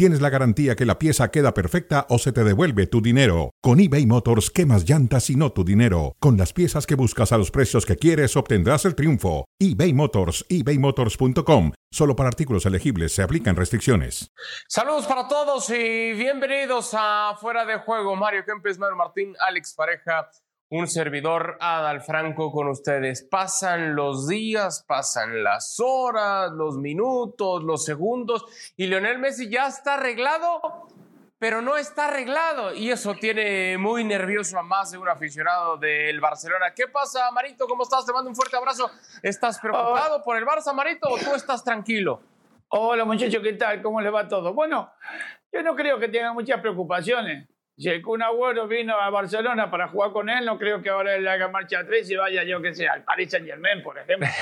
[0.00, 3.50] tienes la garantía que la pieza queda perfecta o se te devuelve tu dinero.
[3.60, 6.16] Con eBay Motors, quemas llantas y no tu dinero.
[6.20, 9.44] Con las piezas que buscas a los precios que quieres, obtendrás el triunfo.
[9.58, 11.72] eBay Motors, ebaymotors.com.
[11.90, 14.30] Solo para artículos elegibles se aplican restricciones.
[14.68, 18.16] Saludos para todos y bienvenidos a Fuera de Juego.
[18.16, 20.30] Mario Kempes, Mario Martín, Alex Pareja,
[20.70, 23.22] un servidor Adal Franco con ustedes.
[23.22, 28.44] Pasan los días, pasan las horas, los minutos, los segundos
[28.76, 30.86] y Lionel Messi ya está arreglado,
[31.40, 36.20] pero no está arreglado y eso tiene muy nervioso a más de un aficionado del
[36.20, 36.72] Barcelona.
[36.74, 37.66] ¿Qué pasa, Marito?
[37.66, 38.06] ¿Cómo estás?
[38.06, 38.88] Te mando un fuerte abrazo.
[39.24, 42.22] ¿Estás preocupado por el Barça, Marito, o tú estás tranquilo?
[42.68, 43.82] Hola muchachos, ¿qué tal?
[43.82, 44.54] ¿Cómo les va todo?
[44.54, 44.92] Bueno,
[45.52, 47.48] yo no creo que tengan muchas preocupaciones.
[47.80, 51.14] Si el Kun Agüero vino a Barcelona para jugar con él, no creo que ahora
[51.16, 54.28] él haga marcha atrás y vaya, yo que sé, al Paris Saint Germain, por ejemplo.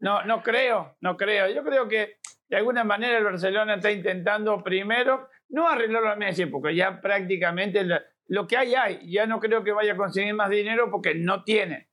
[0.00, 1.48] No, no creo, no creo.
[1.48, 6.46] Yo creo que de alguna manera el Barcelona está intentando primero no arreglarlo a Messi,
[6.46, 7.84] porque ya prácticamente
[8.28, 9.10] lo que hay hay.
[9.10, 11.88] Ya no creo que vaya a conseguir más dinero porque no tiene.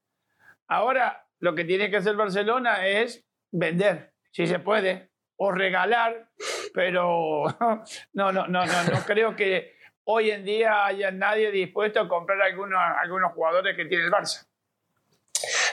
[0.67, 6.29] Ahora lo que tiene que hacer Barcelona es vender, si se puede, o regalar,
[6.73, 7.45] pero
[8.13, 9.73] no, no, no, no, no creo que
[10.05, 14.45] hoy en día haya nadie dispuesto a comprar algunos, algunos jugadores que tiene el Barça.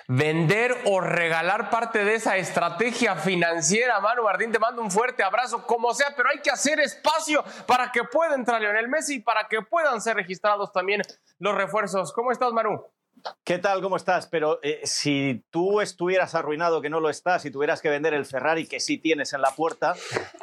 [0.09, 5.64] Vender o regalar parte de esa estrategia financiera, Manu Martín, te mando un fuerte abrazo,
[5.64, 9.47] como sea, pero hay que hacer espacio para que pueda entrar Lionel Messi y para
[9.47, 11.03] que puedan ser registrados también
[11.39, 12.12] los refuerzos.
[12.12, 12.84] ¿Cómo estás, Manu?
[13.45, 13.83] ¿Qué tal?
[13.83, 14.27] ¿Cómo estás?
[14.27, 18.25] Pero eh, si tú estuvieras arruinado, que no lo estás, y tuvieras que vender el
[18.25, 19.95] Ferrari que sí tienes en la puerta,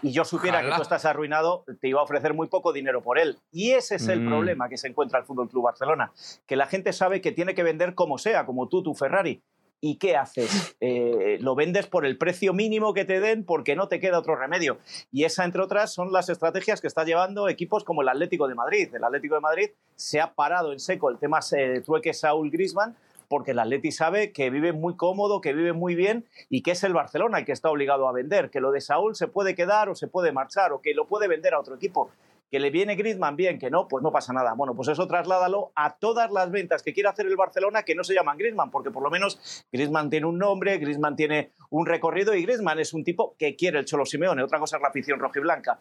[0.01, 3.17] y yo supiera que tú estás arruinado, te iba a ofrecer muy poco dinero por
[3.19, 3.37] él.
[3.51, 4.25] Y ese es el Mm.
[4.29, 6.11] problema que se encuentra el Fútbol Club Barcelona,
[6.45, 9.41] que la gente sabe que tiene que vender como sea, como tú, tu Ferrari.
[9.79, 10.75] ¿Y qué haces?
[10.79, 14.35] Eh, lo vendes por el precio mínimo que te den porque no te queda otro
[14.35, 14.77] remedio.
[15.11, 18.53] Y esa, entre otras, son las estrategias que está llevando equipos como el Atlético de
[18.53, 18.93] Madrid.
[18.93, 22.95] El Atlético de Madrid se ha parado en seco el tema eh, trueque Saúl Grisman
[23.27, 26.83] porque el Atleti sabe que vive muy cómodo, que vive muy bien y que es
[26.83, 29.89] el Barcelona el que está obligado a vender, que lo de Saúl se puede quedar
[29.89, 32.11] o se puede marchar o que lo puede vender a otro equipo.
[32.49, 34.53] Que le viene Griezmann bien, que no, pues no pasa nada.
[34.53, 38.03] Bueno, pues eso trasládalo a todas las ventas que quiere hacer el Barcelona que no
[38.03, 42.33] se llaman Griezmann, porque por lo menos Griezmann tiene un nombre, Griezmann tiene un recorrido
[42.33, 44.43] y Griezmann es un tipo que quiere el Cholo Simeone.
[44.43, 45.79] Otra cosa es la afición rojiblanca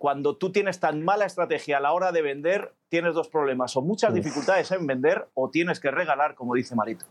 [0.00, 3.82] cuando tú tienes tan mala estrategia a la hora de vender, tienes dos problemas, o
[3.82, 7.04] muchas dificultades en vender o tienes que regalar, como dice Marito.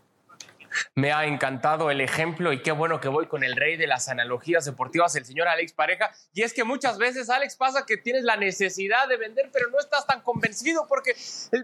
[0.94, 4.08] Me ha encantado el ejemplo y qué bueno que voy con el rey de las
[4.08, 6.10] analogías deportivas, el señor Alex Pareja.
[6.32, 9.78] Y es que muchas veces, Alex, pasa que tienes la necesidad de vender, pero no
[9.78, 11.14] estás tan convencido porque,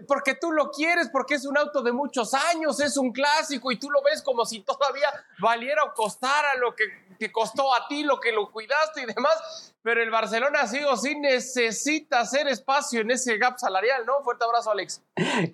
[0.07, 3.77] porque tú lo quieres, porque es un auto de muchos años, es un clásico y
[3.77, 5.07] tú lo ves como si todavía
[5.39, 6.83] valiera o costara lo que,
[7.19, 9.73] que costó a ti, lo que lo cuidaste y demás.
[9.87, 14.21] Pero el Barcelona sí o sí necesita hacer espacio en ese gap salarial, ¿no?
[14.21, 15.01] Fuerte abrazo, Alex.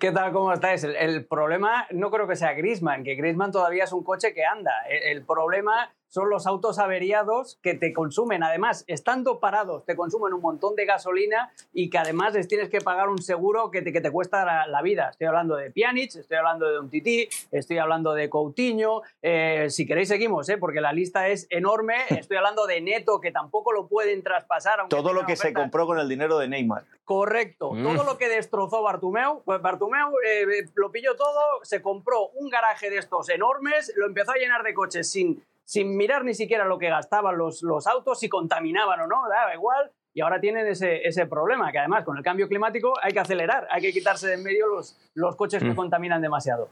[0.00, 0.32] ¿Qué tal?
[0.32, 0.82] ¿Cómo estáis?
[0.82, 4.72] El, problema no creo que sea Griezmann, que Griezmann todavía es un coche que anda.
[4.88, 10.42] El problema son los autos averiados que te consumen, además, estando parados, te consumen un
[10.42, 14.00] montón de gasolina y que además les tienes que pagar un seguro que te, que
[14.00, 15.08] te cuesta la, la vida.
[15.10, 19.02] Estoy hablando de Pjanic, estoy hablando de Umtiti, estoy hablando de Coutinho.
[19.22, 20.56] eh, si queréis seguimos, ¿eh?
[20.56, 21.96] porque la lista es enorme.
[22.10, 24.86] Estoy hablando de Neto, que tampoco lo pueden traspasar.
[24.88, 26.84] Todo lo que se compró con el dinero de Neymar.
[27.04, 27.72] Correcto.
[27.72, 27.82] Mm.
[27.82, 32.88] Todo lo que destrozó Bartumeu, pues Bartumeu eh, lo pilló todo, se compró un garaje
[32.88, 36.78] de estos enormes, lo empezó a llenar de coches sin, sin mirar ni siquiera lo
[36.78, 39.90] que gastaban los, los autos, si contaminaban o no, daba igual.
[40.16, 43.66] Y ahora tienen ese, ese problema, que además con el cambio climático hay que acelerar,
[43.70, 45.76] hay que quitarse de en medio los, los coches que Mm.
[45.76, 46.68] contaminan demasiado.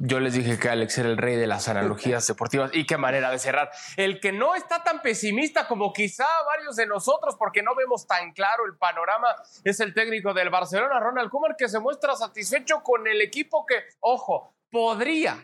[0.00, 3.30] Yo les dije que Alex era el rey de las analogías deportivas y qué manera
[3.30, 3.70] de cerrar.
[3.98, 8.32] El que no está tan pesimista como quizá varios de nosotros porque no vemos tan
[8.32, 9.28] claro el panorama
[9.62, 13.74] es el técnico del Barcelona, Ronald Koeman, que se muestra satisfecho con el equipo que,
[14.00, 15.36] ojo, podría,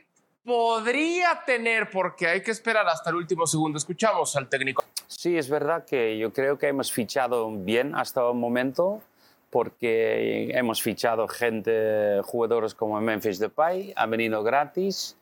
[0.49, 3.77] podría tener porque hay que esperar hasta el último segundo.
[3.77, 4.83] Escuchamos al técnico.
[5.07, 9.03] Sí, es verdad que yo creo que hemos fichado bien hasta el momento
[9.51, 15.17] porque hemos fichado gente, jugadores como Memphis Depay, ha venido gratis,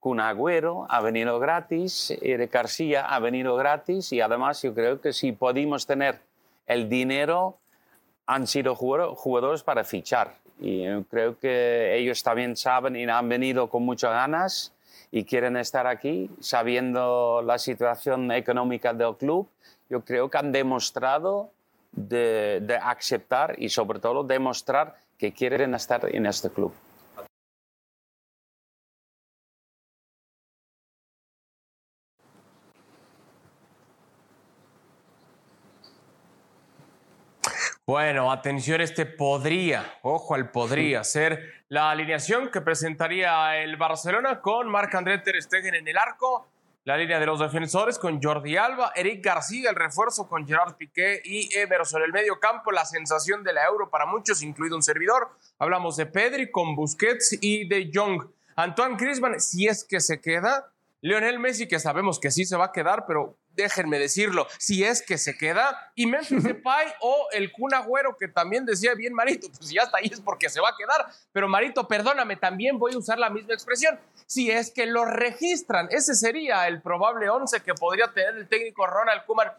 [0.00, 5.12] Kun Agüero ha venido gratis, Eric García ha venido gratis y además yo creo que
[5.12, 6.20] si podemos tener
[6.66, 7.58] el dinero
[8.26, 13.68] han sido jugador- jugadores para fichar y creo que ellos también saben y han venido
[13.68, 14.72] con muchas ganas
[15.10, 19.48] y quieren estar aquí, sabiendo la situación económica del club,
[19.88, 21.50] yo creo que han demostrado
[21.92, 26.72] de, de aceptar y sobre todo demostrar que quieren estar en este club.
[37.90, 44.68] Bueno, atención, este podría, ojo al podría ser la alineación que presentaría el Barcelona con
[44.68, 46.46] Marc-André Ter Stegen en el arco,
[46.84, 51.20] la línea de los defensores con Jordi Alba, Eric García, el refuerzo con Gerard Piqué
[51.24, 52.02] y Emerson.
[52.02, 55.30] El medio campo, la sensación de la Euro para muchos, incluido un servidor.
[55.58, 58.24] Hablamos de Pedri con Busquets y de Jong.
[58.54, 60.70] Antoine Griezmann, si es que se queda.
[61.02, 65.02] Lionel Messi, que sabemos que sí se va a quedar, pero déjenme decirlo, si es
[65.02, 69.48] que se queda, y Memphis Depay o el Kun Agüero, que también decía bien Marito,
[69.48, 72.78] pues si ya está ahí es porque se va a quedar, pero Marito, perdóname, también
[72.78, 77.30] voy a usar la misma expresión, si es que lo registran, ese sería el probable
[77.30, 79.50] 11 que podría tener el técnico Ronald Koeman.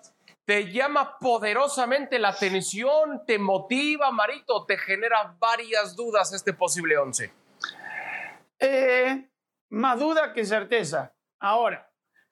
[0.45, 3.23] ¿Te llama poderosamente la atención?
[3.25, 4.65] ¿Te motiva, Marito?
[4.65, 7.31] ¿Te genera varias dudas este posible 11?
[8.59, 9.29] Eh,
[9.69, 11.13] más duda que certeza.
[11.41, 11.91] Ahora,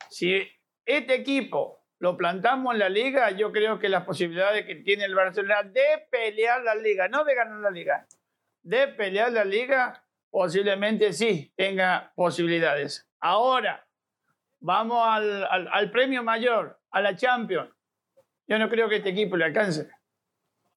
[0.09, 0.47] si
[0.85, 5.15] este equipo lo plantamos en la liga, yo creo que las posibilidades que tiene el
[5.15, 8.07] Barcelona de pelear la liga, no de ganar la liga,
[8.61, 13.09] de pelear la liga, posiblemente sí tenga posibilidades.
[13.19, 13.87] Ahora,
[14.59, 17.71] vamos al, al, premio mayor, a la Champions.
[18.47, 19.89] Yo no creo que este equipo le alcance.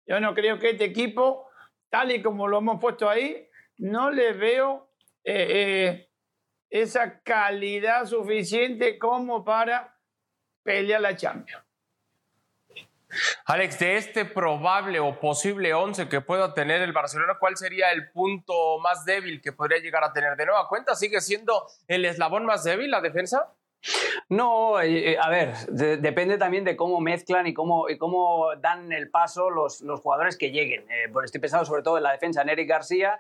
[0.07, 1.51] Yo no creo que este equipo,
[1.91, 3.47] tal y como lo hemos puesto ahí,
[3.77, 4.91] no le veo
[5.23, 6.12] eh, eh,
[6.73, 9.95] esa calidad suficiente como para
[10.63, 11.63] pelear la Champions.
[13.45, 18.11] Alex, de este probable o posible 11 que pueda tener el Barcelona, ¿cuál sería el
[18.11, 20.35] punto más débil que podría llegar a tener?
[20.35, 23.53] De nueva cuenta, ¿sigue siendo el eslabón más débil la defensa?
[24.29, 28.93] No, eh, a ver, de, depende también de cómo mezclan y cómo, y cómo dan
[28.93, 30.83] el paso los, los jugadores que lleguen.
[30.83, 33.19] Eh, estoy pensando sobre todo en la defensa en Eric García.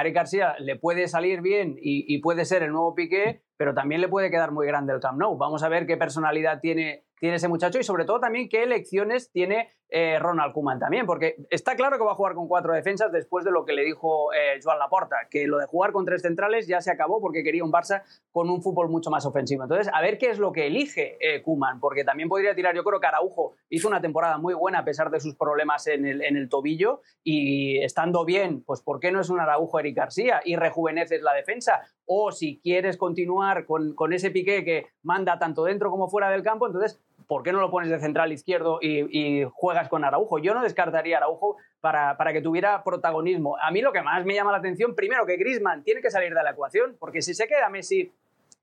[0.00, 4.00] Eric García le puede salir bien y, y, puede ser el nuevo Piqué, pero también
[4.00, 5.38] le puede quedar muy grande el Camp Nou.
[5.38, 9.30] Vamos a ver qué personalidad tiene, tiene ese muchacho y sobre todo también qué elecciones
[9.30, 13.12] tiene eh, Ronald Koeman también, porque está claro que va a jugar con cuatro defensas
[13.12, 16.22] después de lo que le dijo eh, Joan Laporta, que lo de jugar con tres
[16.22, 18.02] centrales ya se acabó porque quería un Barça
[18.32, 19.62] con un fútbol mucho más ofensivo.
[19.62, 22.82] Entonces, a ver qué es lo que elige eh, Koeman, porque también podría tirar, yo
[22.82, 26.24] creo que Araujo hizo una temporada muy buena a pesar de sus problemas en el,
[26.24, 30.40] en el tobillo y estando bien, pues ¿por qué no es un Araujo Eric García
[30.44, 31.82] y rejuveneces la defensa?
[32.04, 36.42] O si quieres continuar con, con ese piqué que manda tanto dentro como fuera del
[36.42, 40.38] campo, entonces ¿por qué no lo pones de central izquierdo y, juegas con Araujo?
[40.38, 43.56] Yo no descartaría Araujo para, para, que tuviera protagonismo.
[43.60, 46.34] A mí lo que más me llama la atención, primero, que Grisman tiene que salir
[46.34, 48.12] de la ecuación, porque si se queda Messi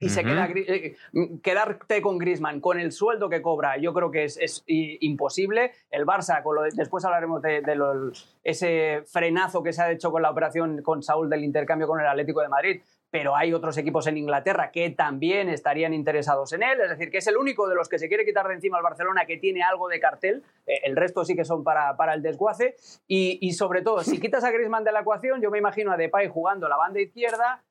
[0.01, 0.13] y uh -huh.
[0.13, 0.95] se queda eh,
[1.41, 5.71] quedarte con Grisman con el sueldo que cobra, yo creo que es, es imposible.
[5.91, 8.11] El Barça, con lo de, después hablaremos de, de lo,
[8.43, 12.07] ese frenazo que se ha hecho con la operación con Saúl del intercambio con el
[12.07, 12.81] Atlético de Madrid,
[13.11, 17.17] pero hay otros equipos en Inglaterra que también estarían interesados en él, es decir, que
[17.19, 19.61] es el único de los que se quiere quitar de encima al Barcelona que tiene
[19.61, 22.75] algo de cartel, eh, el resto sí que son para, para el desguace,
[23.07, 25.97] y, y, sobre todo, si quitas a Griezmann de la ecuación, yo me imagino a
[25.97, 27.61] Depay jugando la banda izquierda,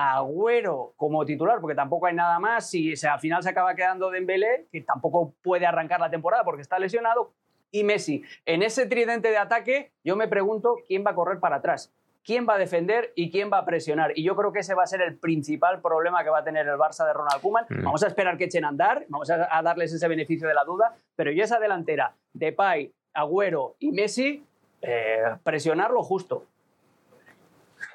[0.00, 4.10] Agüero como titular, porque tampoco hay nada más, si se, al final se acaba quedando
[4.10, 7.32] Dembélé, que tampoco puede arrancar la temporada porque está lesionado,
[7.72, 8.22] y Messi.
[8.46, 11.92] En ese tridente de ataque, yo me pregunto quién va a correr para atrás
[12.24, 14.12] quién va a defender y quién va a presionar.
[14.14, 16.68] Y yo creo que ese va a ser el principal problema que va a tener
[16.68, 17.64] el Barça de Ronald Koeman.
[17.70, 17.84] Mm.
[17.84, 20.64] Vamos a esperar que echen a andar, vamos a, a, darles ese beneficio de la
[20.64, 24.44] duda, pero yo esa delantera, Depay, Agüero y Messi,
[24.82, 26.44] eh, presionarlo justo.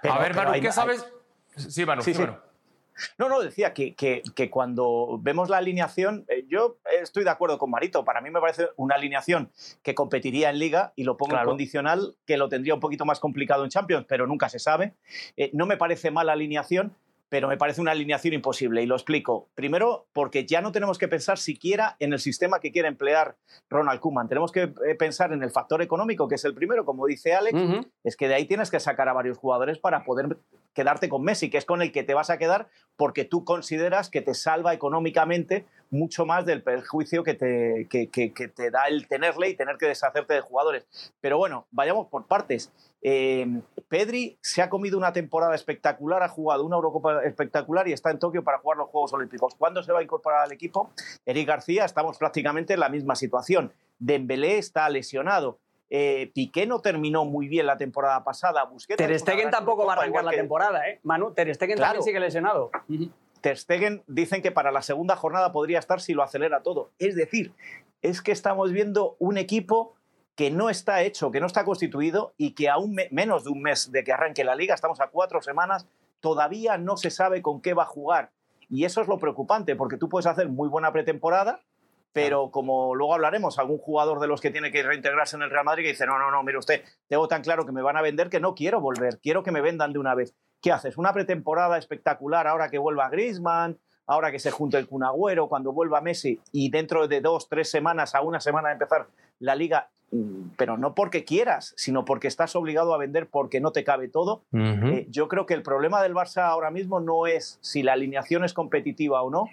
[0.01, 1.07] Pero, a ver, Manu, ¿qué sabes?
[1.55, 2.21] Sí, Manu, sí, sí.
[2.21, 2.37] Manu.
[3.17, 7.57] No, no, decía que, que, que, cuando vemos la alineación, eh, yo estoy de acuerdo
[7.57, 8.05] con Marito.
[8.05, 11.43] Para mí me parece una alineación que competiría en Liga y lo pongo claro.
[11.43, 14.93] en condicional, que lo tendría un poquito más complicado en Champions, pero nunca se sabe.
[15.37, 16.95] Eh, no me parece mala alineación,
[17.33, 19.49] pero me parece una alineación imposible y lo explico.
[19.55, 23.37] Primero, porque ya no tenemos que pensar siquiera en el sistema que quiere emplear
[23.71, 24.29] Ronald Koeman.
[24.29, 27.55] Tenemos que eh, pensar en el factor económico, que es el primero, como dice Alex,
[27.55, 27.91] uh -huh.
[28.03, 30.37] es que de ahí tienes que sacar a varios jugadores para poder
[30.75, 34.11] quedarte con Messi, que es con el que te vas a quedar porque tú consideras
[34.11, 38.87] que te salva económicamente mucho más del perjuicio que te, que, que, que te da
[38.87, 40.85] el tenerle y tener que deshacerte de jugadores.
[41.21, 42.71] Pero bueno, vayamos por partes.
[43.01, 43.45] Eh,
[43.89, 48.19] Pedri se ha comido una temporada espectacular, ha jugado una Eurocopa espectacular y está en
[48.19, 49.55] Tokio para jugar los Juegos Olímpicos.
[49.55, 50.91] ¿Cuándo se va a incorporar al equipo?
[51.25, 53.71] Eric García, estamos prácticamente en la misma situación.
[53.99, 55.59] Dembélé está lesionado.
[55.89, 58.63] Eh, Piqué no terminó muy bien la temporada pasada.
[58.63, 60.99] Busquets Ter Stegen tampoco va a arrancar la temporada, ¿eh?
[61.03, 61.99] Manu, Ter Stegen claro.
[61.99, 62.71] también sigue lesionado.
[63.43, 66.91] Ter Stegen dicen que para la segunda jornada podría estar si lo acelera todo.
[66.97, 67.53] Es decir,
[68.01, 69.95] es que estamos viendo un equipo
[70.35, 73.91] que no está hecho, que no está constituido y que aún menos de un mes
[73.91, 75.85] de que arranque la liga, estamos a cuatro semanas,
[76.21, 78.31] todavía no se sabe con qué va a jugar.
[78.69, 81.59] Y eso es lo preocupante, porque tú puedes hacer muy buena pretemporada,
[82.13, 85.65] pero como luego hablaremos, algún jugador de los que tiene que reintegrarse en el Real
[85.65, 88.01] Madrid que dice, no, no, no, mire usted, tengo tan claro que me van a
[88.01, 90.33] vender que no quiero volver, quiero que me vendan de una vez.
[90.63, 90.97] ¿Qué haces?
[90.97, 93.77] ¿Una pretemporada espectacular ahora que vuelva Griezmann?
[94.05, 97.69] ahora que se junte el Kun Agüero, cuando vuelva Messi y dentro de dos, tres
[97.69, 99.07] semanas, a una semana de empezar
[99.39, 103.71] la liga, mm, pero no porque quieras, sino porque estás obligado a vender porque no
[103.71, 104.43] te cabe todo.
[104.51, 108.43] Eh, yo creo que el problema del Barça ahora mismo no es si la alineación
[108.43, 109.45] es competitiva o no,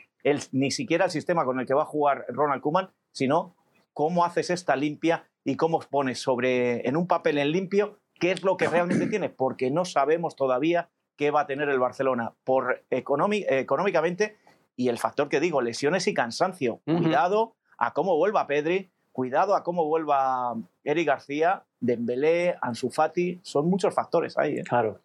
[0.51, 3.55] ni siquiera el sistema con el que va a jugar Ronald Koeman, sino
[3.93, 8.43] cómo haces esta limpia y cómo pones sobre en un papel en limpio qué es
[8.45, 10.91] lo que realmente tiene, porque no sabemos todavía
[11.21, 14.39] qué va a tener el Barcelona por económicamente
[14.75, 16.81] y el factor que digo, lesiones y cansancio.
[16.87, 23.69] Cuidado a cómo vuelva Pedri, cuidado a cómo vuelva Eric García, Dembélé, Ansu Fati, son
[23.69, 24.61] muchos factores ahí.
[24.61, 24.65] ¿eh?
[24.67, 25.03] Claro.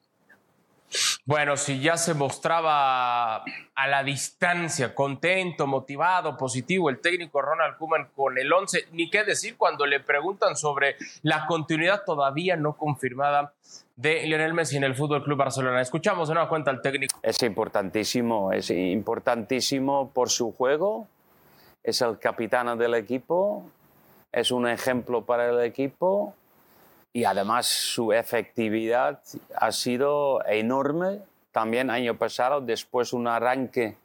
[1.28, 8.10] Bueno, si ya se mostraba a la distancia, contento, motivado, positivo, el técnico Ronald Koeman
[8.16, 13.54] con el 11, ni qué decir cuando le preguntan sobre la continuidad todavía no confirmada
[13.96, 15.82] de Lionel Messi en el Fútbol Club Barcelona.
[15.82, 17.18] Escuchamos de nueva cuenta al técnico.
[17.24, 21.08] Es importantísimo, es importantísimo por su juego,
[21.82, 23.68] es el capitán del equipo,
[24.32, 26.36] es un ejemplo para el equipo
[27.16, 29.22] y además su efectividad
[29.56, 31.22] ha sido enorme.
[31.54, 33.96] También año pasado, después un arranque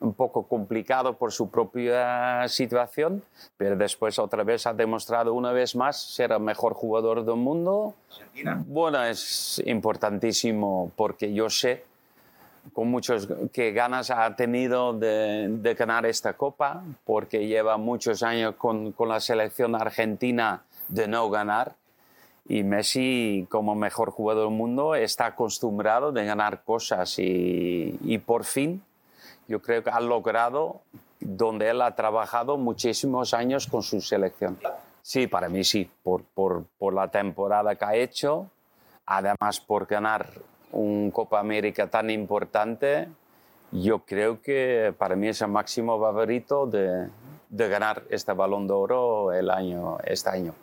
[0.00, 3.22] un poco complicado por su propia situación,
[3.58, 7.92] pero después otra vez ha demostrado una vez más ser el mejor jugador del mundo.
[8.66, 11.84] Bueno, es importantísimo porque yo sé
[12.72, 18.54] con muchos que ganas ha tenido de, de ganar esta copa, porque lleva muchos años
[18.54, 21.74] con, con la selección argentina de no ganar
[22.46, 28.44] y Messi, como mejor jugador del mundo, está acostumbrado de ganar cosas y, y, por
[28.44, 28.82] fin
[29.48, 30.80] yo creo que ha logrado
[31.20, 34.58] donde él ha trabajado muchísimos años con su selección.
[35.02, 38.50] Sí, para mí sí, por, por, por la temporada que ha hecho,
[39.06, 40.30] además por ganar
[40.72, 43.08] un Copa América tan importante,
[43.70, 47.08] yo creo que para mí es el máximo favorito de,
[47.48, 50.54] de ganar este balón de oro el año, este año.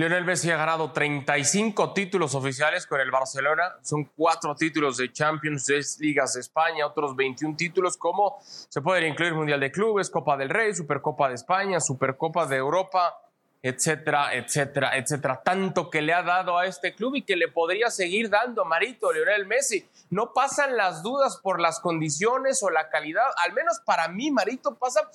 [0.00, 3.76] Lionel Messi ha ganado 35 títulos oficiales con el Barcelona.
[3.82, 9.12] Son cuatro títulos de Champions, de Ligas de España, otros 21 títulos, como se pueden
[9.12, 13.14] incluir Mundial de Clubes, Copa del Rey, Supercopa de España, Supercopa de Europa,
[13.62, 15.42] etcétera, etcétera, etcétera.
[15.44, 19.12] Tanto que le ha dado a este club y que le podría seguir dando Marito
[19.12, 19.86] Lionel Messi.
[20.08, 23.26] No pasan las dudas por las condiciones o la calidad.
[23.44, 25.10] Al menos para mí, Marito, pasa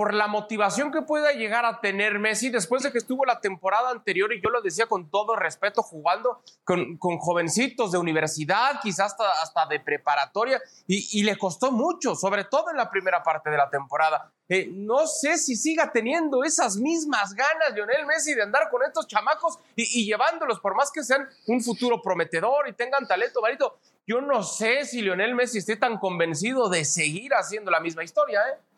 [0.00, 3.90] por la motivación que pueda llegar a tener Messi después de que estuvo la temporada
[3.90, 9.12] anterior, y yo lo decía con todo respeto, jugando con, con jovencitos de universidad, quizás
[9.12, 13.58] hasta, hasta de preparatoria, y, le costó mucho, sobre todo en la primera parte de
[13.58, 14.32] la temporada.
[14.48, 19.06] Eh, no sé si siga teniendo esas mismas ganas Lionel Messi de andar con estos
[19.06, 23.78] chamacos y, llevándolos, por más que sean un futuro prometedor y tengan talento, Marito.
[24.06, 28.40] Yo no sé si Lionel Messi esté tan convencido de seguir haciendo la misma historia,
[28.48, 28.69] ¿eh?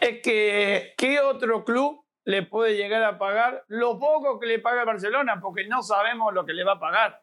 [0.00, 4.84] Es que ¿qué otro club le puede llegar a pagar lo poco que le paga
[4.84, 5.40] Barcelona?
[5.40, 7.22] Porque no sabemos lo que le va a pagar.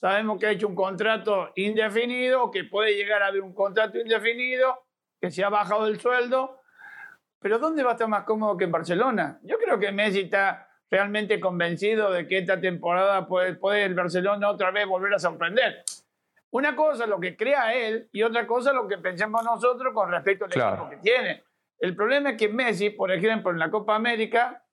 [0.00, 4.84] Sabemos que ha hecho un contrato indefinido, que puede llegar a haber un contrato indefinido,
[5.20, 6.60] que se ha bajado el sueldo.
[7.40, 9.38] Pero ¿dónde va a estar más cómodo que en Barcelona?
[9.42, 14.50] Yo creo que Messi está realmente convencido de que esta temporada puede, puede el Barcelona
[14.50, 15.84] otra vez volver a sorprender.
[16.50, 19.92] Una cosa es lo que crea él y otra cosa es lo que pensemos nosotros
[19.92, 21.42] con respecto al equipo que tiene.
[21.84, 24.64] El problema es que Messi, por ejemplo, en la Copa América,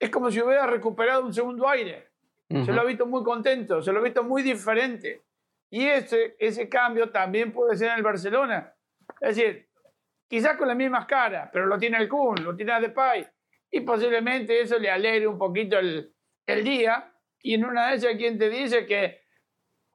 [0.00, 2.08] es como si hubiera recuperado un segundo aire.
[2.48, 5.22] Se lo ha visto muy contento, se lo ha visto muy diferente.
[5.70, 8.74] Y ese, ese cambio también puede ser en el Barcelona.
[9.20, 9.68] Es decir,
[10.28, 13.24] quizás con las mismas caras, pero lo tiene el Kun, lo tiene Depay.
[13.70, 16.12] Y posiblemente eso le alegre un poquito el,
[16.48, 17.14] el día.
[17.40, 19.20] Y en una de esas, quien te dice que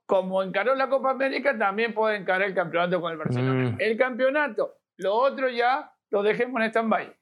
[0.06, 3.72] como encaró la Copa América, también puede encarar el campeonato con el Barcelona.
[3.72, 3.76] Mm.
[3.78, 7.16] El campeonato lo otro ya lo dejemos en stand-by.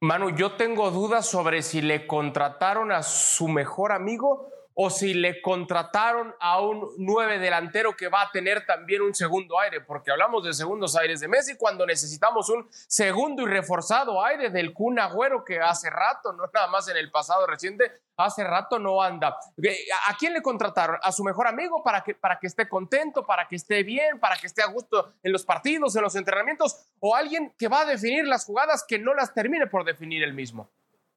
[0.00, 5.40] Manu, yo tengo dudas sobre si le contrataron a su mejor amigo o si le
[5.40, 10.44] contrataron a un nueve delantero que va a tener también un segundo aire, porque hablamos
[10.44, 15.44] de segundos aires de Messi cuando necesitamos un segundo y reforzado aire del Kun Agüero
[15.44, 17.84] que hace rato, no nada más en el pasado reciente,
[18.16, 19.36] hace rato no anda.
[19.62, 19.76] Eh,
[20.08, 20.98] ¿A quién le contrataron?
[21.02, 24.36] ¿A su mejor amigo para que, para que esté contento, para que esté bien, para
[24.36, 26.88] que esté a gusto en los partidos, en los entrenamientos?
[26.98, 30.34] ¿O alguien que va a definir las jugadas que no las termine por definir él
[30.34, 30.70] mismo?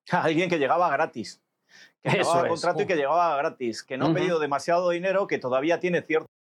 [0.11, 1.41] Alguien que llegaba gratis
[2.01, 5.39] que Eso llegaba contrato y que llegaba gratis, que no ha pedido demasiado dinero, que
[5.39, 6.29] todavía tiene cierto